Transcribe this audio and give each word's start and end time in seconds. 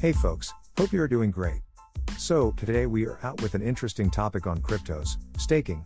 Hey 0.00 0.12
folks, 0.12 0.54
hope 0.78 0.94
you 0.94 1.02
are 1.02 1.08
doing 1.08 1.30
great. 1.30 1.60
So, 2.16 2.52
today 2.52 2.86
we 2.86 3.04
are 3.04 3.18
out 3.22 3.42
with 3.42 3.54
an 3.54 3.60
interesting 3.60 4.08
topic 4.08 4.46
on 4.46 4.62
cryptos 4.62 5.18
staking. 5.36 5.84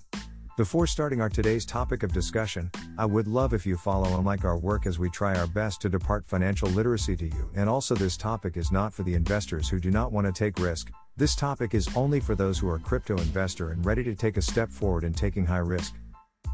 Before 0.56 0.87
starting 0.87 1.21
our 1.21 1.29
today's 1.29 1.66
topic 1.66 2.04
of 2.04 2.12
discussion, 2.12 2.71
I 2.96 3.06
would 3.06 3.27
love 3.27 3.54
if 3.54 3.66
you 3.66 3.77
follow 3.77 4.14
and 4.14 4.24
like 4.24 4.45
our 4.45 4.56
work 4.56 4.87
as 4.87 5.00
we 5.00 5.11
try 5.11 5.34
our 5.34 5.48
best 5.48 5.80
to 5.80 5.88
depart 5.88 6.29
financial 6.29 6.69
literacy 6.69 7.16
to 7.16 7.24
you. 7.24 7.50
And 7.56 7.69
also, 7.69 7.96
this 7.96 8.16
topic 8.16 8.56
is 8.56 8.70
not 8.70 8.95
for 8.95 9.02
the 9.02 9.14
investors 9.14 9.69
who 9.69 9.80
do 9.80 9.91
not 9.91 10.12
want 10.12 10.28
to 10.28 10.33
take 10.33 10.60
risk. 10.60 10.92
This 11.16 11.34
topic 11.34 11.74
is 11.74 11.88
only 11.96 12.20
for 12.20 12.37
those 12.37 12.56
who 12.56 12.69
are 12.69 12.78
crypto 12.78 13.16
investor 13.16 13.70
and 13.70 13.84
ready 13.84 14.05
to 14.05 14.15
take 14.15 14.37
a 14.37 14.42
step 14.42 14.70
forward 14.70 15.02
in 15.02 15.12
taking 15.12 15.45
high 15.45 15.59
risk. 15.59 15.92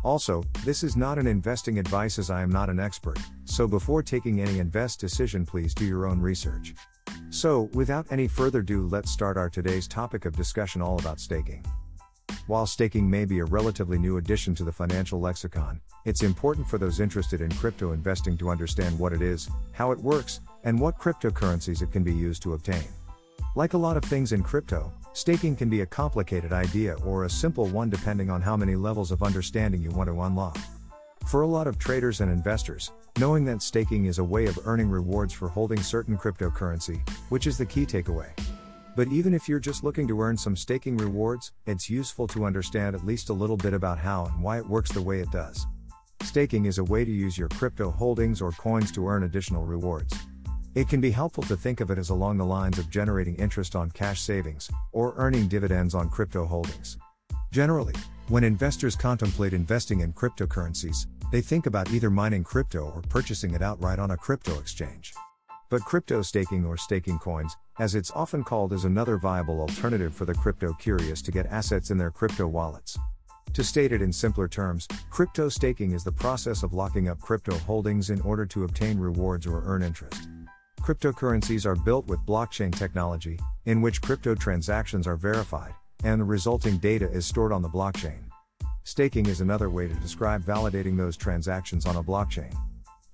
Also, 0.03 0.43
this 0.65 0.83
is 0.83 0.97
not 0.97 1.19
an 1.19 1.27
investing 1.27 1.79
advice 1.79 2.19
as 2.19 2.31
I 2.31 2.41
am 2.41 2.49
not 2.49 2.71
an 2.71 2.81
expert, 2.81 3.19
so 3.45 3.69
before 3.69 4.03
taking 4.03 4.41
any 4.41 4.61
invest 4.61 4.99
decision, 4.99 5.45
please 5.45 5.75
do 5.75 5.85
your 5.85 6.07
own 6.07 6.21
research. 6.21 6.73
So, 7.31 7.71
without 7.75 8.07
any 8.11 8.27
further 8.27 8.61
ado, 8.61 8.89
let's 8.89 9.11
start 9.11 9.37
our 9.37 9.49
today's 9.49 9.87
topic 9.87 10.25
of 10.25 10.37
discussion 10.37 10.83
all 10.83 10.99
about 10.99 11.21
staking. 11.21 11.65
While 12.47 12.67
staking 12.67 13.09
may 13.09 13.25
be 13.25 13.39
a 13.39 13.45
relatively 13.45 13.99
new 13.99 14.17
addition 14.17 14.55
to 14.57 14.65
the 14.65 14.73
financial 14.73 15.21
lexicon, 15.21 15.81
it's 16.05 16.23
important 16.23 16.67
for 16.67 16.79
those 16.79 16.99
interested 16.99 17.41
in 17.41 17.51
crypto 17.53 17.93
investing 17.93 18.37
to 18.39 18.51
understand 18.51 18.99
what 18.99 19.13
it 19.13 19.23
is, 19.23 19.49
how 19.73 19.93
it 19.93 19.99
works, 20.01 20.41
and 20.65 20.81
what 20.81 20.99
cryptocurrencies 20.99 21.83
it 21.83 21.93
can 21.93 22.03
be 22.03 22.13
used 22.13 22.43
to 22.43 22.55
obtain. 22.55 22.85
Like 23.55 23.75
a 23.75 23.79
lot 23.79 23.97
of 23.97 24.05
things 24.05 24.33
in 24.33 24.43
crypto, 24.43 24.93
staking 25.13 25.57
can 25.57 25.69
be 25.69 25.83
a 25.83 25.87
complicated 25.87 26.53
idea 26.53 26.97
or 27.05 27.25
a 27.25 27.31
simple 27.31 27.67
one 27.67 27.91
depending 27.91 28.31
on 28.31 28.43
how 28.43 28.57
many 28.57 28.77
levels 28.77 29.11
of 29.11 29.23
understanding 29.23 29.83
you 29.83 29.91
want 29.91 30.09
to 30.09 30.21
unlock. 30.21 30.59
For 31.31 31.43
a 31.43 31.47
lot 31.47 31.69
of 31.69 31.79
traders 31.79 32.21
and 32.23 32.29
investors, 32.29 32.91
knowing 33.21 33.45
that 33.45 33.63
staking 33.63 34.07
is 34.07 34.19
a 34.19 34.25
way 34.25 34.47
of 34.47 34.59
earning 34.65 34.91
rewards 34.91 35.33
for 35.33 35.47
holding 35.47 35.81
certain 35.81 36.19
cryptocurrency, 36.19 37.09
which 37.29 37.47
is 37.47 37.57
the 37.57 37.65
key 37.65 37.87
takeaway. 37.87 38.31
But 38.97 39.07
even 39.13 39.33
if 39.33 39.49
you're 39.49 39.61
just 39.61 39.85
looking 39.85 40.09
to 40.09 40.21
earn 40.21 40.37
some 40.37 40.57
staking 40.57 40.97
rewards, 40.97 41.53
it's 41.67 41.89
useful 41.89 42.27
to 42.27 42.47
understand 42.47 42.97
at 42.97 43.07
least 43.07 43.29
a 43.29 43.33
little 43.33 43.57
bit 43.57 43.75
about 43.75 43.97
how 43.97 44.25
and 44.25 44.43
why 44.43 44.59
it 44.59 44.67
works 44.67 44.91
the 44.91 45.01
way 45.01 45.21
it 45.21 45.31
does. 45.31 45.69
Staking 46.25 46.65
is 46.65 46.79
a 46.79 46.85
way 46.85 47.05
to 47.05 47.13
use 47.13 47.39
your 47.39 47.49
crypto 47.51 47.93
holdings 47.93 48.43
or 48.43 48.51
coins 48.51 48.91
to 48.91 49.07
earn 49.07 49.23
additional 49.23 49.65
rewards. 49.65 50.13
It 50.75 50.89
can 50.89 51.01
be 51.01 51.13
helpful 51.13 51.45
to 51.45 51.57
think 51.57 51.79
of 51.79 51.93
it 51.93 51.99
as 51.99 52.11
along 52.11 52.39
the 52.39 52.45
lines 52.45 52.81
of 52.81 52.91
generating 52.91 53.37
interest 53.37 53.77
on 53.77 53.93
cash 53.93 54.21
savings, 54.21 54.69
or 54.91 55.15
earning 55.17 55.47
dividends 55.47 55.95
on 55.95 56.11
crypto 56.11 56.45
holdings. 56.45 56.99
Generally, 57.53 57.95
when 58.31 58.45
investors 58.45 58.95
contemplate 58.95 59.53
investing 59.53 60.01
in 60.01 60.13
cryptocurrencies, 60.13 61.07
they 61.33 61.41
think 61.41 61.67
about 61.67 61.91
either 61.91 62.11
mining 62.11 62.45
crypto 62.45 62.93
or 62.95 63.03
purchasing 63.09 63.55
it 63.55 63.63
outright 63.63 63.99
on 63.99 64.13
a 64.13 64.17
crypto 64.17 64.57
exchange. 64.61 65.13
But 65.69 65.83
crypto 65.83 66.23
staking 66.23 66.65
or 66.65 66.77
staking 66.77 67.19
coins, 67.19 67.57
as 67.81 67.97
it's 67.97 68.13
often 68.13 68.45
called, 68.45 68.73
is 68.73 68.85
another 68.85 69.17
viable 69.17 69.61
alternative 69.61 70.15
for 70.15 70.27
the 70.27 70.35
crypto 70.35 70.73
curious 70.75 71.21
to 71.23 71.33
get 71.33 71.47
assets 71.47 71.91
in 71.91 71.99
their 71.99 72.13
crypto 72.13 72.47
wallets. 72.47 72.97
To 73.53 73.65
state 73.65 73.91
it 73.91 74.01
in 74.01 74.13
simpler 74.13 74.47
terms, 74.47 74.87
crypto 75.11 75.49
staking 75.49 75.91
is 75.91 76.05
the 76.05 76.13
process 76.13 76.63
of 76.63 76.73
locking 76.73 77.09
up 77.09 77.21
crypto 77.21 77.59
holdings 77.59 78.11
in 78.11 78.21
order 78.21 78.47
to 78.47 78.63
obtain 78.63 78.97
rewards 78.97 79.45
or 79.45 79.65
earn 79.65 79.83
interest. 79.83 80.29
Cryptocurrencies 80.83 81.67
are 81.67 81.75
built 81.75 82.07
with 82.07 82.21
blockchain 82.21 82.73
technology, 82.73 83.41
in 83.67 83.83
which 83.83 84.01
crypto 84.01 84.37
transactions 84.37 85.09
are 85.09 85.17
verified, 85.17 85.75
and 86.05 86.21
the 86.21 86.25
resulting 86.25 86.79
data 86.79 87.11
is 87.11 87.27
stored 87.27 87.53
on 87.53 87.63
the 87.63 87.69
blockchain. 87.69 88.19
Staking 88.85 89.27
is 89.27 89.41
another 89.41 89.71
way 89.71 89.89
to 89.89 89.95
describe 89.95 90.43
validating 90.43 90.97
those 90.97 91.17
transactions 91.17 91.87
on 91.87 91.97
a 91.97 92.03
blockchain. 92.03 92.55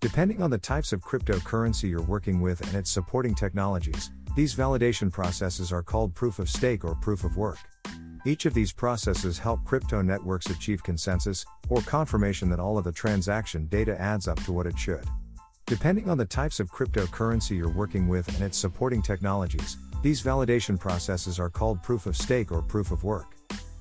Depending 0.01 0.43
on 0.43 0.51
the 0.51 0.59
types 0.59 0.93
of 0.93 1.01
cryptocurrency 1.01 1.91
you're 1.91 2.03
working 2.03 2.41
with 2.41 2.61
and 2.67 2.77
its 2.77 2.91
supporting 2.91 3.35
technologies, 3.35 4.11
these 4.37 4.55
validation 4.55 5.11
processes 5.11 5.73
are 5.73 5.83
called 5.83 6.15
proof 6.15 6.39
of 6.39 6.49
stake 6.49 6.85
or 6.85 6.95
proof 6.95 7.25
of 7.25 7.37
work. 7.37 7.59
Each 8.27 8.45
of 8.45 8.55
these 8.55 8.73
processes 8.73 9.39
help 9.39 9.65
crypto 9.65 10.03
networks 10.03 10.51
achieve 10.51 10.83
consensus, 10.83 11.47
or 11.69 11.81
confirmation 11.83 12.51
that 12.51 12.61
all 12.61 12.77
of 12.77 12.85
the 12.85 12.93
transaction 12.93 13.67
data 13.67 14.01
adds 14.01 14.29
up 14.29 14.43
to 14.45 14.53
what 14.53 14.67
it 14.67 14.79
should. 14.79 15.05
Depending 15.67 16.11
on 16.11 16.19
the 16.19 16.25
types 16.25 16.61
of 16.61 16.71
cryptocurrency 16.71 17.57
you're 17.57 17.69
working 17.69 18.07
with 18.09 18.29
and 18.29 18.43
its 18.43 18.59
supporting 18.59 19.01
technologies, 19.01 19.77
these 20.07 20.23
validation 20.23 20.79
processes 20.79 21.41
are 21.41 21.51
called 21.51 21.83
proof 21.83 22.07
of 22.07 22.17
stake 22.17 22.53
or 22.53 22.63
proof 22.63 22.93
of 22.93 23.03
work. 23.03 23.35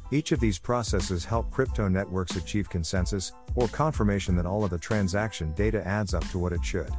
Each 0.10 0.32
of 0.32 0.40
these 0.40 0.58
processes 0.58 1.24
help 1.24 1.52
crypto 1.52 1.88
networks 1.88 2.36
achieve 2.36 2.68
consensus, 2.68 3.32
or 3.54 3.68
confirmation 3.68 4.36
that 4.36 4.48
all 4.48 4.64
of 4.64 4.72
the 4.72 4.80
transaction 4.80 5.54
data 5.54 5.88
adds 5.88 6.16
up 6.16 6.28
to 6.30 6.40
what 6.40 6.52
it 6.52 6.66
should. 6.66 6.90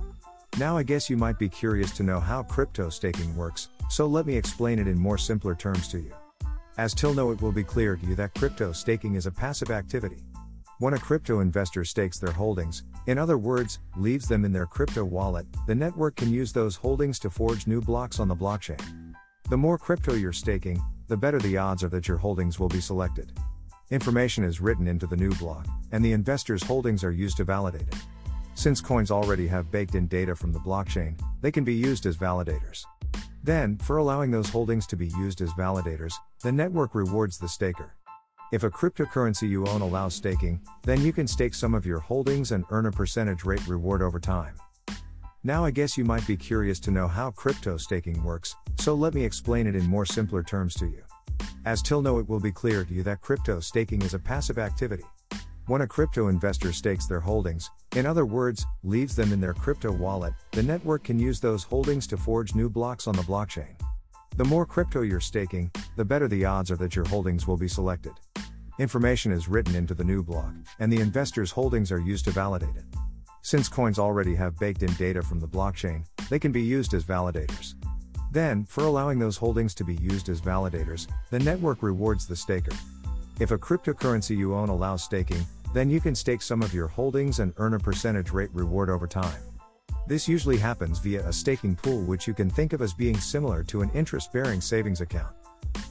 Now 0.60 0.76
I 0.76 0.84
guess 0.84 1.10
you 1.10 1.16
might 1.16 1.40
be 1.40 1.48
curious 1.48 1.90
to 1.96 2.04
know 2.04 2.20
how 2.20 2.44
crypto 2.44 2.88
staking 2.88 3.34
works, 3.34 3.70
so 3.90 4.06
let 4.06 4.26
me 4.26 4.36
explain 4.36 4.78
it 4.78 4.86
in 4.86 4.96
more 4.96 5.18
simpler 5.18 5.56
terms 5.56 5.88
to 5.88 5.98
you. 5.98 6.14
As 6.78 6.94
till 6.94 7.12
now 7.12 7.30
it 7.30 7.42
will 7.42 7.50
be 7.50 7.64
clear 7.64 7.96
to 7.96 8.06
you 8.06 8.14
that 8.14 8.36
crypto 8.36 8.70
staking 8.70 9.16
is 9.16 9.26
a 9.26 9.32
passive 9.32 9.72
activity. 9.72 10.22
When 10.78 10.94
a 10.94 11.00
crypto 11.00 11.40
investor 11.40 11.84
stakes 11.84 12.20
their 12.20 12.30
holdings, 12.30 12.84
in 13.08 13.18
other 13.18 13.38
words, 13.38 13.80
leaves 13.96 14.28
them 14.28 14.44
in 14.44 14.52
their 14.52 14.66
crypto 14.66 15.04
wallet, 15.04 15.46
the 15.66 15.74
network 15.74 16.14
can 16.14 16.32
use 16.32 16.52
those 16.52 16.76
holdings 16.76 17.18
to 17.18 17.28
forge 17.28 17.66
new 17.66 17.80
blocks 17.80 18.20
on 18.20 18.28
the 18.28 18.36
blockchain. 18.36 19.05
The 19.48 19.56
more 19.56 19.78
crypto 19.78 20.14
you're 20.14 20.32
staking, 20.32 20.82
the 21.06 21.16
better 21.16 21.38
the 21.38 21.56
odds 21.56 21.84
are 21.84 21.88
that 21.90 22.08
your 22.08 22.16
holdings 22.16 22.58
will 22.58 22.68
be 22.68 22.80
selected. 22.80 23.30
Information 23.92 24.42
is 24.42 24.60
written 24.60 24.88
into 24.88 25.06
the 25.06 25.16
new 25.16 25.32
block, 25.34 25.68
and 25.92 26.04
the 26.04 26.14
investor's 26.14 26.64
holdings 26.64 27.04
are 27.04 27.12
used 27.12 27.36
to 27.36 27.44
validate 27.44 27.82
it. 27.82 27.94
Since 28.56 28.80
coins 28.80 29.12
already 29.12 29.46
have 29.46 29.70
baked 29.70 29.94
in 29.94 30.08
data 30.08 30.34
from 30.34 30.52
the 30.52 30.58
blockchain, 30.58 31.16
they 31.42 31.52
can 31.52 31.62
be 31.62 31.74
used 31.74 32.06
as 32.06 32.16
validators. 32.16 32.84
Then, 33.44 33.78
for 33.78 33.98
allowing 33.98 34.32
those 34.32 34.48
holdings 34.48 34.84
to 34.88 34.96
be 34.96 35.12
used 35.16 35.40
as 35.40 35.52
validators, 35.52 36.14
the 36.42 36.50
network 36.50 36.96
rewards 36.96 37.38
the 37.38 37.48
staker. 37.48 37.94
If 38.52 38.64
a 38.64 38.70
cryptocurrency 38.70 39.48
you 39.48 39.64
own 39.68 39.80
allows 39.80 40.16
staking, 40.16 40.60
then 40.82 41.02
you 41.02 41.12
can 41.12 41.28
stake 41.28 41.54
some 41.54 41.72
of 41.72 41.86
your 41.86 42.00
holdings 42.00 42.50
and 42.50 42.64
earn 42.70 42.86
a 42.86 42.90
percentage 42.90 43.44
rate 43.44 43.64
reward 43.68 44.02
over 44.02 44.18
time. 44.18 44.56
Now 45.46 45.64
I 45.64 45.70
guess 45.70 45.96
you 45.96 46.04
might 46.04 46.26
be 46.26 46.36
curious 46.36 46.80
to 46.80 46.90
know 46.90 47.06
how 47.06 47.30
crypto 47.30 47.76
staking 47.76 48.20
works, 48.24 48.56
so 48.80 48.96
let 48.96 49.14
me 49.14 49.24
explain 49.24 49.68
it 49.68 49.76
in 49.76 49.86
more 49.86 50.04
simpler 50.04 50.42
terms 50.42 50.74
to 50.74 50.86
you. 50.86 51.04
As 51.64 51.82
till 51.82 52.02
now 52.02 52.18
it 52.18 52.28
will 52.28 52.40
be 52.40 52.50
clear 52.50 52.84
to 52.84 52.92
you 52.92 53.04
that 53.04 53.20
crypto 53.20 53.60
staking 53.60 54.02
is 54.02 54.12
a 54.12 54.18
passive 54.18 54.58
activity. 54.58 55.04
When 55.68 55.82
a 55.82 55.86
crypto 55.86 56.26
investor 56.26 56.72
stakes 56.72 57.06
their 57.06 57.20
holdings, 57.20 57.70
in 57.94 58.06
other 58.06 58.26
words, 58.26 58.66
leaves 58.82 59.14
them 59.14 59.32
in 59.32 59.40
their 59.40 59.54
crypto 59.54 59.92
wallet, 59.92 60.34
the 60.50 60.64
network 60.64 61.04
can 61.04 61.20
use 61.20 61.38
those 61.38 61.62
holdings 61.62 62.08
to 62.08 62.16
forge 62.16 62.56
new 62.56 62.68
blocks 62.68 63.06
on 63.06 63.14
the 63.14 63.22
blockchain. 63.22 63.78
The 64.36 64.44
more 64.44 64.66
crypto 64.66 65.02
you're 65.02 65.20
staking, 65.20 65.70
the 65.94 66.04
better 66.04 66.26
the 66.26 66.44
odds 66.44 66.72
are 66.72 66.76
that 66.78 66.96
your 66.96 67.06
holdings 67.06 67.46
will 67.46 67.56
be 67.56 67.68
selected. 67.68 68.14
Information 68.80 69.30
is 69.30 69.46
written 69.46 69.76
into 69.76 69.94
the 69.94 70.02
new 70.02 70.24
block, 70.24 70.52
and 70.80 70.92
the 70.92 71.00
investor's 71.00 71.52
holdings 71.52 71.92
are 71.92 72.00
used 72.00 72.24
to 72.24 72.32
validate 72.32 72.74
it. 72.74 73.05
Since 73.46 73.68
coins 73.68 74.00
already 74.00 74.34
have 74.34 74.58
baked 74.58 74.82
in 74.82 74.92
data 74.94 75.22
from 75.22 75.38
the 75.38 75.46
blockchain, 75.46 76.04
they 76.28 76.40
can 76.40 76.50
be 76.50 76.62
used 76.62 76.94
as 76.94 77.04
validators. 77.04 77.74
Then, 78.32 78.64
for 78.64 78.82
allowing 78.82 79.20
those 79.20 79.36
holdings 79.36 79.72
to 79.74 79.84
be 79.84 79.94
used 79.94 80.28
as 80.28 80.40
validators, 80.40 81.06
the 81.30 81.38
network 81.38 81.80
rewards 81.80 82.26
the 82.26 82.34
staker. 82.34 82.72
If 83.38 83.52
a 83.52 83.56
cryptocurrency 83.56 84.36
you 84.36 84.52
own 84.52 84.68
allows 84.68 85.04
staking, 85.04 85.46
then 85.72 85.88
you 85.88 86.00
can 86.00 86.16
stake 86.16 86.42
some 86.42 86.60
of 86.60 86.74
your 86.74 86.88
holdings 86.88 87.38
and 87.38 87.52
earn 87.58 87.74
a 87.74 87.78
percentage 87.78 88.32
rate 88.32 88.50
reward 88.52 88.90
over 88.90 89.06
time. 89.06 89.40
This 90.08 90.26
usually 90.26 90.58
happens 90.58 90.98
via 90.98 91.24
a 91.24 91.32
staking 91.32 91.76
pool, 91.76 92.02
which 92.02 92.26
you 92.26 92.34
can 92.34 92.50
think 92.50 92.72
of 92.72 92.82
as 92.82 92.94
being 92.94 93.16
similar 93.16 93.62
to 93.62 93.80
an 93.80 93.92
interest 93.94 94.32
bearing 94.32 94.60
savings 94.60 95.02
account. 95.02 95.36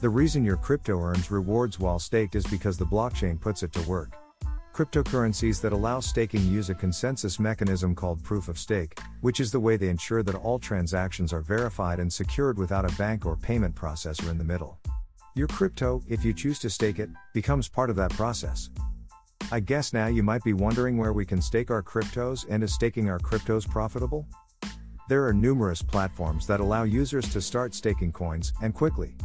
The 0.01 0.09
reason 0.09 0.43
your 0.43 0.57
crypto 0.57 0.99
earns 0.99 1.31
rewards 1.31 1.79
while 1.79 1.99
staked 1.99 2.35
is 2.35 2.45
because 2.47 2.77
the 2.77 2.85
blockchain 2.85 3.39
puts 3.39 3.63
it 3.63 3.71
to 3.71 3.81
work. 3.83 4.24
Cryptocurrencies 4.75 5.61
that 5.61 5.71
allow 5.71 6.01
staking 6.01 6.45
use 6.47 6.69
a 6.69 6.75
consensus 6.75 7.39
mechanism 7.39 7.95
called 7.95 8.21
proof 8.21 8.49
of 8.49 8.59
stake, 8.59 8.99
which 9.21 9.39
is 9.39 9.49
the 9.49 9.59
way 9.61 9.77
they 9.77 9.87
ensure 9.87 10.21
that 10.21 10.35
all 10.35 10.59
transactions 10.59 11.31
are 11.31 11.39
verified 11.39 11.97
and 12.01 12.11
secured 12.11 12.57
without 12.57 12.83
a 12.83 12.93
bank 12.97 13.25
or 13.25 13.37
payment 13.37 13.73
processor 13.73 14.29
in 14.29 14.37
the 14.37 14.43
middle. 14.43 14.77
Your 15.33 15.47
crypto, 15.47 16.03
if 16.09 16.25
you 16.25 16.33
choose 16.33 16.59
to 16.59 16.69
stake 16.69 16.99
it, 16.99 17.09
becomes 17.33 17.69
part 17.69 17.89
of 17.89 17.95
that 17.95 18.11
process. 18.11 18.69
I 19.49 19.61
guess 19.61 19.93
now 19.93 20.07
you 20.07 20.23
might 20.23 20.43
be 20.43 20.51
wondering 20.51 20.97
where 20.97 21.13
we 21.13 21.25
can 21.25 21.41
stake 21.41 21.71
our 21.71 21.81
cryptos 21.81 22.45
and 22.49 22.61
is 22.61 22.73
staking 22.73 23.09
our 23.09 23.19
cryptos 23.19 23.65
profitable? 23.65 24.27
There 25.07 25.25
are 25.25 25.33
numerous 25.33 25.81
platforms 25.81 26.45
that 26.47 26.59
allow 26.59 26.83
users 26.83 27.29
to 27.31 27.39
start 27.39 27.73
staking 27.73 28.11
coins 28.11 28.51
and 28.61 28.73
quickly. 28.73 29.15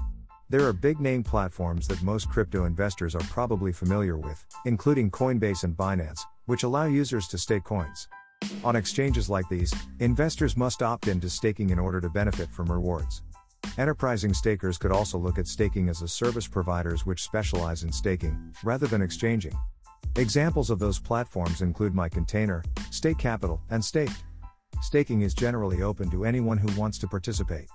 There 0.51 0.67
are 0.67 0.73
big 0.73 0.99
name 0.99 1.23
platforms 1.23 1.87
that 1.87 2.03
most 2.03 2.29
crypto 2.29 2.65
investors 2.65 3.15
are 3.15 3.23
probably 3.31 3.71
familiar 3.71 4.17
with, 4.17 4.45
including 4.65 5.09
Coinbase 5.09 5.63
and 5.63 5.77
Binance, 5.77 6.23
which 6.47 6.65
allow 6.65 6.87
users 6.87 7.29
to 7.29 7.39
stake 7.39 7.63
coins. 7.63 8.09
On 8.65 8.75
exchanges 8.75 9.31
like 9.31 9.49
these, 9.49 9.73
investors 10.01 10.57
must 10.57 10.83
opt 10.83 11.07
into 11.07 11.31
staking 11.31 11.71
in 11.71 11.79
order 11.79 12.01
to 12.01 12.09
benefit 12.09 12.51
from 12.51 12.67
rewards. 12.67 13.23
Enterprising 13.79 14.35
stakers 14.35 14.77
could 14.77 14.91
also 14.91 15.19
look 15.19 15.39
at 15.39 15.47
staking 15.47 15.89
as 15.89 16.03
a 16.03 16.09
service 16.09 16.49
providers 16.49 17.07
which 17.07 17.23
specialize 17.23 17.85
in 17.85 17.93
staking, 17.93 18.53
rather 18.65 18.89
than 18.89 19.03
exchanging. 19.03 19.57
Examples 20.17 20.69
of 20.69 20.81
those 20.81 20.99
platforms 20.99 21.63
include 21.63 21.95
MyCointainer, 21.95 22.65
Stake 22.93 23.19
Capital, 23.19 23.61
and 23.71 23.85
Staked. 23.85 24.25
Staking 24.83 25.23
is 25.23 25.33
generally 25.33 25.83
open 25.83 26.11
to 26.11 26.25
anyone 26.25 26.59
who 26.59 26.81
wants 26.81 26.99
to 26.99 27.07
participate. 27.07 27.69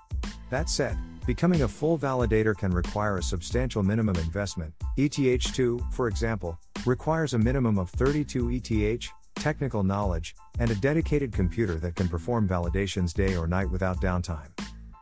That 0.49 0.69
said, 0.69 0.97
becoming 1.25 1.63
a 1.63 1.67
full 1.67 1.97
validator 1.97 2.55
can 2.55 2.71
require 2.71 3.17
a 3.17 3.23
substantial 3.23 3.83
minimum 3.83 4.15
investment. 4.17 4.73
ETH2, 4.97 5.93
for 5.93 6.07
example, 6.07 6.59
requires 6.85 7.33
a 7.33 7.39
minimum 7.39 7.77
of 7.77 7.89
32 7.91 8.49
ETH, 8.51 9.09
technical 9.35 9.83
knowledge, 9.83 10.35
and 10.59 10.71
a 10.71 10.75
dedicated 10.75 11.31
computer 11.31 11.75
that 11.75 11.95
can 11.95 12.07
perform 12.07 12.47
validations 12.47 13.13
day 13.13 13.35
or 13.35 13.47
night 13.47 13.69
without 13.69 14.01
downtime. 14.01 14.49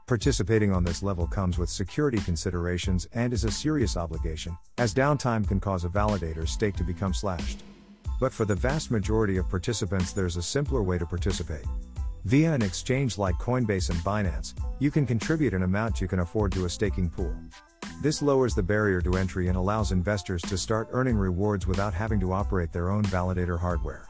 Participating 0.07 0.73
on 0.73 0.83
this 0.83 1.01
level 1.01 1.25
comes 1.25 1.57
with 1.57 1.69
security 1.69 2.17
considerations 2.19 3.07
and 3.13 3.33
is 3.33 3.45
a 3.45 3.51
serious 3.51 3.95
obligation, 3.95 4.57
as 4.77 4.93
downtime 4.93 5.47
can 5.47 5.59
cause 5.59 5.85
a 5.85 5.89
validator's 5.89 6.51
stake 6.51 6.75
to 6.75 6.83
become 6.83 7.13
slashed. 7.13 7.63
But 8.19 8.33
for 8.33 8.45
the 8.45 8.55
vast 8.55 8.91
majority 8.91 9.37
of 9.37 9.49
participants, 9.49 10.11
there's 10.11 10.37
a 10.37 10.41
simpler 10.41 10.83
way 10.83 10.97
to 10.97 11.05
participate. 11.05 11.65
Via 12.25 12.53
an 12.53 12.61
exchange 12.61 13.17
like 13.17 13.35
Coinbase 13.35 13.89
and 13.89 13.99
Binance, 13.99 14.53
you 14.79 14.89
can 14.89 15.05
contribute 15.05 15.53
an 15.53 15.63
amount 15.63 15.99
you 15.99 16.07
can 16.07 16.19
afford 16.19 16.53
to 16.53 16.63
a 16.63 16.69
staking 16.69 17.09
pool. 17.09 17.35
This 18.01 18.21
lowers 18.21 18.55
the 18.55 18.63
barrier 18.63 19.01
to 19.01 19.17
entry 19.17 19.49
and 19.49 19.57
allows 19.57 19.91
investors 19.91 20.41
to 20.43 20.57
start 20.57 20.87
earning 20.91 21.17
rewards 21.17 21.67
without 21.67 21.93
having 21.93 22.21
to 22.21 22.31
operate 22.31 22.71
their 22.71 22.89
own 22.89 23.03
validator 23.03 23.59
hardware. 23.59 24.07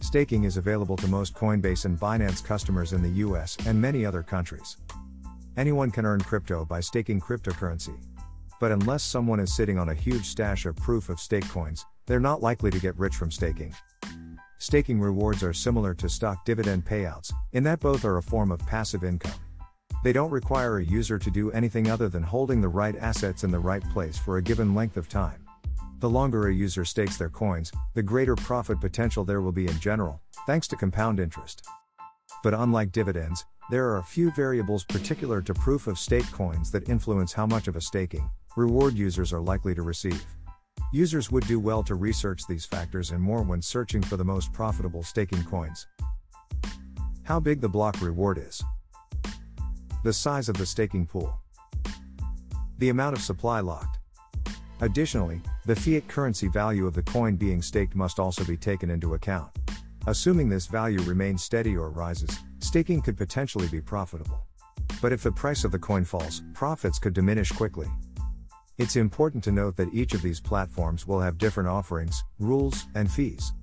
Staking 0.00 0.44
is 0.44 0.58
available 0.58 0.98
to 0.98 1.08
most 1.08 1.32
Coinbase 1.32 1.86
and 1.86 1.98
Binance 1.98 2.44
customers 2.44 2.92
in 2.92 3.02
the 3.02 3.24
US 3.24 3.56
and 3.66 3.80
many 3.80 4.04
other 4.04 4.22
countries. 4.22 4.76
Anyone 5.56 5.90
can 5.90 6.04
earn 6.04 6.20
crypto 6.20 6.66
by 6.66 6.80
staking 6.80 7.22
cryptocurrency. 7.22 7.96
But 8.60 8.72
unless 8.72 9.02
someone 9.02 9.40
is 9.40 9.56
sitting 9.56 9.78
on 9.78 9.88
a 9.88 9.94
huge 9.94 10.26
stash 10.26 10.66
of 10.66 10.76
proof 10.76 11.08
of 11.08 11.18
stake 11.18 11.48
coins, 11.48 11.86
they're 12.04 12.20
not 12.20 12.42
likely 12.42 12.70
to 12.70 12.78
get 12.78 12.98
rich 12.98 13.14
from 13.14 13.30
staking. 13.30 13.74
Staking 14.58 14.98
rewards 15.00 15.42
are 15.42 15.52
similar 15.52 15.92
to 15.94 16.08
stock 16.08 16.44
dividend 16.44 16.86
payouts, 16.86 17.32
in 17.52 17.62
that 17.64 17.80
both 17.80 18.04
are 18.04 18.16
a 18.16 18.22
form 18.22 18.50
of 18.50 18.58
passive 18.60 19.04
income. 19.04 19.38
They 20.02 20.12
don't 20.12 20.30
require 20.30 20.78
a 20.78 20.84
user 20.84 21.18
to 21.18 21.30
do 21.30 21.50
anything 21.52 21.90
other 21.90 22.08
than 22.08 22.22
holding 22.22 22.60
the 22.60 22.68
right 22.68 22.96
assets 22.96 23.44
in 23.44 23.50
the 23.50 23.58
right 23.58 23.82
place 23.90 24.16
for 24.16 24.38
a 24.38 24.42
given 24.42 24.74
length 24.74 24.96
of 24.96 25.08
time. 25.08 25.44
The 25.98 26.08
longer 26.08 26.48
a 26.48 26.54
user 26.54 26.84
stakes 26.84 27.16
their 27.18 27.28
coins, 27.28 27.70
the 27.94 28.02
greater 28.02 28.34
profit 28.34 28.80
potential 28.80 29.24
there 29.24 29.40
will 29.42 29.52
be 29.52 29.66
in 29.66 29.78
general, 29.78 30.20
thanks 30.46 30.68
to 30.68 30.76
compound 30.76 31.20
interest. 31.20 31.66
But 32.42 32.54
unlike 32.54 32.92
dividends, 32.92 33.44
there 33.70 33.86
are 33.86 33.98
a 33.98 34.04
few 34.04 34.30
variables 34.30 34.84
particular 34.84 35.42
to 35.42 35.52
proof 35.54 35.86
of 35.86 35.98
stake 35.98 36.30
coins 36.32 36.70
that 36.70 36.88
influence 36.88 37.32
how 37.32 37.46
much 37.46 37.68
of 37.68 37.76
a 37.76 37.80
staking 37.80 38.30
reward 38.56 38.94
users 38.94 39.34
are 39.34 39.40
likely 39.40 39.74
to 39.74 39.82
receive. 39.82 40.24
Users 40.92 41.30
would 41.30 41.46
do 41.46 41.58
well 41.58 41.82
to 41.82 41.94
research 41.94 42.46
these 42.46 42.64
factors 42.64 43.10
and 43.10 43.20
more 43.20 43.42
when 43.42 43.60
searching 43.60 44.02
for 44.02 44.16
the 44.16 44.24
most 44.24 44.52
profitable 44.52 45.02
staking 45.02 45.44
coins. 45.44 45.86
How 47.24 47.40
big 47.40 47.60
the 47.60 47.68
block 47.68 48.00
reward 48.00 48.38
is. 48.38 48.62
The 50.04 50.12
size 50.12 50.48
of 50.48 50.56
the 50.56 50.66
staking 50.66 51.06
pool. 51.06 51.38
The 52.78 52.90
amount 52.90 53.16
of 53.16 53.22
supply 53.22 53.60
locked. 53.60 53.98
Additionally, 54.80 55.40
the 55.64 55.74
fiat 55.74 56.06
currency 56.06 56.48
value 56.48 56.86
of 56.86 56.94
the 56.94 57.02
coin 57.02 57.36
being 57.36 57.62
staked 57.62 57.96
must 57.96 58.18
also 58.18 58.44
be 58.44 58.56
taken 58.56 58.90
into 58.90 59.14
account. 59.14 59.50
Assuming 60.06 60.48
this 60.48 60.66
value 60.66 61.00
remains 61.02 61.42
steady 61.42 61.76
or 61.76 61.90
rises, 61.90 62.38
staking 62.60 63.02
could 63.02 63.16
potentially 63.16 63.66
be 63.68 63.80
profitable. 63.80 64.46
But 65.02 65.12
if 65.12 65.22
the 65.22 65.32
price 65.32 65.64
of 65.64 65.72
the 65.72 65.78
coin 65.78 66.04
falls, 66.04 66.42
profits 66.54 66.98
could 66.98 67.12
diminish 67.12 67.50
quickly. 67.50 67.88
It's 68.78 68.96
important 68.96 69.42
to 69.44 69.52
note 69.52 69.74
that 69.76 69.94
each 69.94 70.12
of 70.12 70.20
these 70.20 70.38
platforms 70.38 71.06
will 71.06 71.18
have 71.18 71.38
different 71.38 71.66
offerings, 71.66 72.22
rules, 72.38 72.84
and 72.94 73.10
fees. 73.10 73.54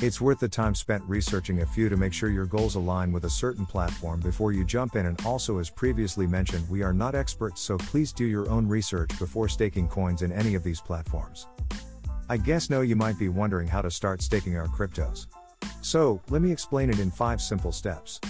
It's 0.00 0.20
worth 0.20 0.38
the 0.38 0.48
time 0.48 0.76
spent 0.76 1.02
researching 1.08 1.62
a 1.62 1.66
few 1.66 1.88
to 1.88 1.96
make 1.96 2.12
sure 2.12 2.30
your 2.30 2.46
goals 2.46 2.76
align 2.76 3.10
with 3.10 3.24
a 3.24 3.30
certain 3.30 3.66
platform 3.66 4.20
before 4.20 4.52
you 4.52 4.64
jump 4.64 4.94
in. 4.94 5.06
And 5.06 5.20
also, 5.26 5.58
as 5.58 5.70
previously 5.70 6.24
mentioned, 6.24 6.70
we 6.70 6.82
are 6.82 6.92
not 6.92 7.16
experts, 7.16 7.60
so 7.60 7.78
please 7.78 8.12
do 8.12 8.24
your 8.24 8.48
own 8.48 8.68
research 8.68 9.10
before 9.18 9.48
staking 9.48 9.88
coins 9.88 10.22
in 10.22 10.30
any 10.30 10.54
of 10.54 10.62
these 10.62 10.80
platforms. 10.80 11.48
I 12.28 12.36
guess 12.36 12.70
now 12.70 12.82
you 12.82 12.94
might 12.94 13.18
be 13.18 13.28
wondering 13.28 13.66
how 13.66 13.82
to 13.82 13.90
start 13.90 14.22
staking 14.22 14.56
our 14.56 14.68
cryptos. 14.68 15.26
So, 15.82 16.20
let 16.30 16.42
me 16.42 16.52
explain 16.52 16.90
it 16.90 17.00
in 17.00 17.10
5 17.10 17.42
simple 17.42 17.72
steps. 17.72 18.20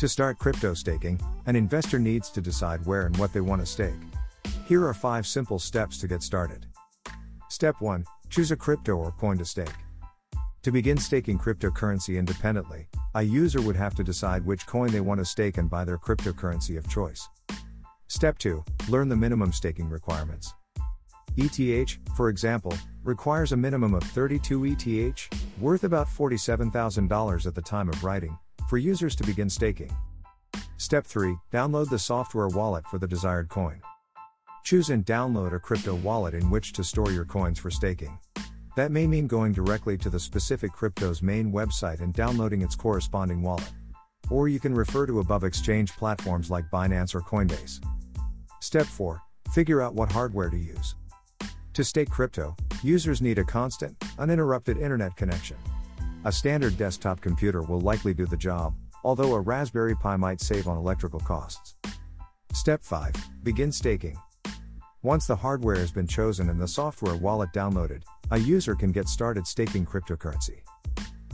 To 0.00 0.08
start 0.08 0.40
crypto 0.40 0.74
staking, 0.74 1.20
an 1.46 1.54
investor 1.54 2.00
needs 2.00 2.28
to 2.30 2.40
decide 2.40 2.84
where 2.86 3.06
and 3.06 3.16
what 3.18 3.32
they 3.32 3.40
want 3.40 3.62
to 3.62 3.66
stake. 3.66 3.94
Here 4.70 4.86
are 4.86 4.94
5 4.94 5.26
simple 5.26 5.58
steps 5.58 5.98
to 5.98 6.06
get 6.06 6.22
started. 6.22 6.64
Step 7.48 7.80
1 7.80 8.04
Choose 8.28 8.52
a 8.52 8.56
crypto 8.56 8.92
or 8.94 9.10
coin 9.10 9.36
to 9.38 9.44
stake. 9.44 9.74
To 10.62 10.70
begin 10.70 10.96
staking 10.96 11.40
cryptocurrency 11.40 12.16
independently, 12.16 12.86
a 13.16 13.22
user 13.24 13.60
would 13.60 13.74
have 13.74 13.96
to 13.96 14.04
decide 14.04 14.46
which 14.46 14.68
coin 14.68 14.92
they 14.92 15.00
want 15.00 15.18
to 15.18 15.24
stake 15.24 15.58
and 15.58 15.68
buy 15.68 15.84
their 15.84 15.98
cryptocurrency 15.98 16.78
of 16.78 16.88
choice. 16.88 17.28
Step 18.06 18.38
2 18.38 18.64
Learn 18.88 19.08
the 19.08 19.16
minimum 19.16 19.52
staking 19.52 19.88
requirements. 19.88 20.54
ETH, 21.36 21.98
for 22.16 22.28
example, 22.28 22.72
requires 23.02 23.50
a 23.50 23.56
minimum 23.56 23.92
of 23.92 24.04
32 24.04 24.66
ETH, 24.66 25.28
worth 25.60 25.82
about 25.82 26.06
$47,000 26.06 27.44
at 27.44 27.54
the 27.56 27.60
time 27.60 27.88
of 27.88 28.04
writing, 28.04 28.38
for 28.68 28.78
users 28.78 29.16
to 29.16 29.24
begin 29.24 29.50
staking. 29.50 29.90
Step 30.76 31.04
3 31.04 31.34
Download 31.52 31.90
the 31.90 31.98
software 31.98 32.46
wallet 32.46 32.86
for 32.86 33.00
the 33.00 33.08
desired 33.08 33.48
coin. 33.48 33.82
Choose 34.64 34.90
and 34.90 35.04
download 35.04 35.54
a 35.54 35.58
crypto 35.58 35.94
wallet 35.96 36.34
in 36.34 36.50
which 36.50 36.72
to 36.74 36.84
store 36.84 37.10
your 37.10 37.24
coins 37.24 37.58
for 37.58 37.70
staking. 37.70 38.18
That 38.76 38.92
may 38.92 39.06
mean 39.06 39.26
going 39.26 39.52
directly 39.52 39.98
to 39.98 40.10
the 40.10 40.20
specific 40.20 40.72
crypto's 40.72 41.22
main 41.22 41.52
website 41.52 42.00
and 42.00 42.14
downloading 42.14 42.62
its 42.62 42.76
corresponding 42.76 43.42
wallet. 43.42 43.72
Or 44.30 44.48
you 44.48 44.60
can 44.60 44.74
refer 44.74 45.06
to 45.06 45.20
above 45.20 45.44
exchange 45.44 45.92
platforms 45.92 46.50
like 46.50 46.70
Binance 46.70 47.14
or 47.14 47.20
Coinbase. 47.20 47.84
Step 48.60 48.86
4 48.86 49.20
Figure 49.52 49.80
out 49.80 49.94
what 49.94 50.12
hardware 50.12 50.50
to 50.50 50.56
use. 50.56 50.94
To 51.74 51.82
stake 51.82 52.10
crypto, 52.10 52.54
users 52.82 53.20
need 53.20 53.38
a 53.38 53.44
constant, 53.44 53.96
uninterrupted 54.18 54.76
internet 54.78 55.16
connection. 55.16 55.56
A 56.24 56.30
standard 56.30 56.76
desktop 56.76 57.20
computer 57.20 57.62
will 57.62 57.80
likely 57.80 58.14
do 58.14 58.26
the 58.26 58.36
job, 58.36 58.74
although 59.02 59.34
a 59.34 59.40
Raspberry 59.40 59.96
Pi 59.96 60.16
might 60.16 60.40
save 60.40 60.68
on 60.68 60.76
electrical 60.76 61.20
costs. 61.20 61.76
Step 62.52 62.84
5 62.84 63.14
Begin 63.42 63.72
staking. 63.72 64.16
Once 65.02 65.26
the 65.26 65.36
hardware 65.36 65.76
has 65.76 65.90
been 65.90 66.06
chosen 66.06 66.50
and 66.50 66.60
the 66.60 66.68
software 66.68 67.16
wallet 67.16 67.48
downloaded, 67.54 68.02
a 68.32 68.38
user 68.38 68.74
can 68.74 68.92
get 68.92 69.08
started 69.08 69.46
staking 69.46 69.86
cryptocurrency. 69.86 70.60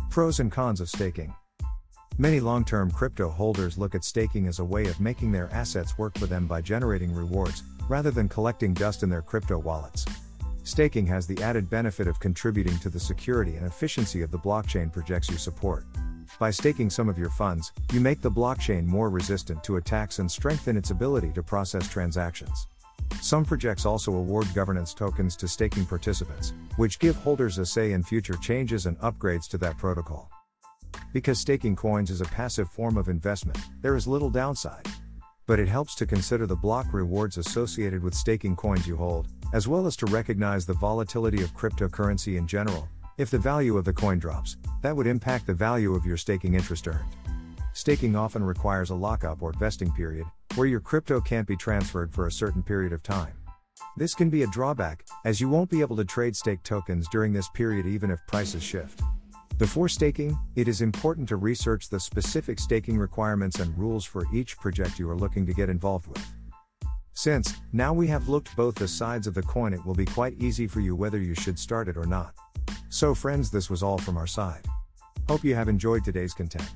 Pros 0.09 0.39
and 0.39 0.53
cons 0.53 0.81
of 0.81 0.89
staking. 0.89 1.35
Many 2.17 2.39
long 2.39 2.65
term 2.65 2.93
crypto 2.93 3.29
holders 3.29 3.77
look 3.77 3.97
at 3.97 4.05
staking 4.05 4.47
as 4.47 4.61
a 4.61 4.65
way 4.65 4.85
of 4.87 5.01
making 5.01 5.33
their 5.33 5.53
assets 5.53 5.99
work 5.99 6.17
for 6.17 6.27
them 6.27 6.47
by 6.47 6.61
generating 6.61 7.13
rewards, 7.13 7.65
rather 7.89 8.13
than 8.13 8.29
collecting 8.29 8.73
dust 8.73 9.03
in 9.03 9.11
their 9.11 9.21
crypto 9.21 9.59
wallets. 9.59 10.07
Staking 10.63 11.07
has 11.07 11.27
the 11.27 11.43
added 11.43 11.69
benefit 11.69 12.07
of 12.07 12.21
contributing 12.21 12.79
to 12.79 12.89
the 12.89 13.01
security 13.01 13.57
and 13.57 13.67
efficiency 13.67 14.23
of 14.23 14.31
the 14.31 14.39
blockchain 14.39 14.93
projects 14.93 15.29
you 15.29 15.39
support. 15.39 15.85
By 16.39 16.53
staking 16.53 16.89
some 16.89 17.09
of 17.09 17.19
your 17.19 17.31
funds, 17.31 17.73
you 17.93 18.01
make 18.01 18.21
the 18.21 18.31
blockchain 18.31 18.85
more 18.85 19.11
resistant 19.11 19.65
to 19.65 19.77
attacks 19.77 20.21
and 20.21 20.31
strengthen 20.31 20.77
its 20.77 20.91
ability 20.91 21.33
to 21.33 21.43
process 21.43 21.89
transactions. 21.89 22.69
Some 23.21 23.45
projects 23.45 23.87
also 23.87 24.15
award 24.15 24.47
governance 24.55 24.95
tokens 24.95 25.37
to 25.37 25.49
staking 25.49 25.87
participants, 25.87 26.53
which 26.77 26.99
give 26.99 27.17
holders 27.17 27.59
a 27.59 27.67
say 27.67 27.93
in 27.93 28.03
future 28.03 28.37
changes 28.37 28.87
and 28.87 28.99
upgrades 29.01 29.49
to 29.49 29.59
that 29.59 29.79
protocol. 29.79 30.31
Because 31.13 31.39
staking 31.39 31.77
coins 31.77 32.11
is 32.11 32.21
a 32.21 32.27
passive 32.27 32.71
form 32.71 32.97
of 32.97 33.09
investment, 33.09 33.59
there 33.83 33.97
is 33.97 34.07
little 34.07 34.31
downside. 34.31 34.87
But 35.47 35.59
it 35.59 35.69
helps 35.69 35.95
to 35.97 36.07
consider 36.07 36.47
the 36.47 36.57
block 36.57 36.87
rewards 36.93 37.39
associated 37.39 38.03
with 38.03 38.15
staking 38.15 38.57
coins 38.57 38.87
you 38.87 38.97
hold, 38.97 39.29
as 39.53 39.69
well 39.69 39.87
as 39.87 39.97
to 39.97 40.07
recognize 40.07 40.67
the 40.67 40.75
volatility 40.75 41.43
of 41.43 41.55
cryptocurrency 41.55 42.37
in 42.37 42.47
general. 42.47 42.89
If 43.19 43.31
the 43.31 43.39
value 43.39 43.77
of 43.79 43.85
the 43.85 43.93
coin 43.93 44.19
drops, 44.19 44.57
that 44.83 44.95
would 44.95 45.07
impact 45.07 45.47
the 45.47 45.55
value 45.55 45.95
of 45.95 46.05
your 46.05 46.17
staking 46.17 46.55
interest 46.55 46.87
earned. 46.87 47.17
Staking 47.73 48.17
often 48.17 48.43
requires 48.45 48.91
a 48.91 48.95
lockup 48.95 49.43
or 49.43 49.53
vesting 49.53 49.93
period, 49.93 50.27
where 50.57 50.67
your 50.67 50.81
crypto 50.81 51.21
can't 51.21 51.47
be 51.47 51.57
transferred 51.57 52.13
for 52.13 52.27
a 52.27 52.33
certain 52.33 52.63
period 52.63 52.93
of 52.93 53.03
time. 53.03 53.35
This 53.99 54.15
can 54.15 54.31
be 54.31 54.43
a 54.43 54.47
drawback, 54.49 55.05
as 55.25 55.41
you 55.41 55.49
won't 55.49 55.71
be 55.71 55.81
able 55.81 55.97
to 55.97 56.05
trade 56.05 56.35
stake 56.35 56.63
tokens 56.63 57.07
during 57.09 57.33
this 57.33 57.49
period 57.51 57.87
even 57.87 58.11
if 58.11 58.27
prices 58.27 58.63
shift. 58.63 59.03
Before 59.59 59.89
staking, 59.89 60.39
it 60.55 60.69
is 60.69 60.83
important 60.83 61.29
to 61.29 61.37
research 61.37 61.89
the 61.89 62.01
specific 62.01 62.59
staking 62.59 62.99
requirements 62.99 63.59
and 63.59 63.77
rules 63.79 64.05
for 64.05 64.25
each 64.33 64.59
project 64.59 64.99
you 64.99 65.09
are 65.09 65.17
looking 65.17 65.47
to 65.47 65.55
get 65.55 65.71
involved 65.71 66.07
with. 66.09 66.25
Since, 67.13 67.55
now 67.73 67.95
we 67.95 68.07
have 68.09 68.29
looked 68.29 68.55
both 68.57 68.75
the 68.75 68.89
sides 68.89 69.27
of 69.27 69.35
the 69.35 69.43
coin, 69.43 69.73
it 69.73 69.85
will 69.85 69.95
be 69.95 70.05
quite 70.05 70.41
easy 70.43 70.67
for 70.67 70.81
you 70.81 70.95
whether 70.95 71.19
you 71.19 71.35
should 71.35 71.59
start 71.59 71.89
it 71.89 71.97
or 71.97 72.07
not. 72.07 72.35
So, 72.91 73.15
friends, 73.15 73.51
this 73.51 73.71
was 73.71 73.83
all 73.83 73.97
from 73.97 74.19
our 74.19 74.27
side. 74.27 74.67
Hope 75.29 75.43
you 75.43 75.55
have 75.55 75.69
enjoyed 75.69 76.05
today's 76.05 76.35
content. 76.35 76.71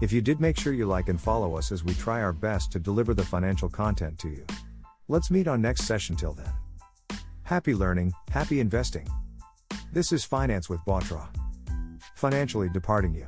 If 0.00 0.12
you 0.12 0.20
did, 0.20 0.40
make 0.40 0.58
sure 0.58 0.72
you 0.72 0.86
like 0.86 1.08
and 1.08 1.20
follow 1.20 1.56
us 1.56 1.70
as 1.70 1.84
we 1.84 1.94
try 1.94 2.20
our 2.20 2.32
best 2.32 2.72
to 2.72 2.78
deliver 2.78 3.14
the 3.14 3.24
financial 3.24 3.68
content 3.68 4.18
to 4.20 4.28
you. 4.28 4.44
Let's 5.08 5.30
meet 5.30 5.48
on 5.48 5.62
next 5.62 5.82
session 5.82 6.16
till 6.16 6.32
then. 6.32 6.52
Happy 7.42 7.74
learning, 7.74 8.12
happy 8.30 8.60
investing. 8.60 9.06
This 9.92 10.12
is 10.12 10.24
Finance 10.24 10.68
with 10.68 10.80
Bothra. 10.80 11.28
Financially 12.16 12.68
departing 12.68 13.14
you. 13.14 13.26